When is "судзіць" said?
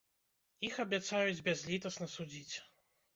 2.15-2.55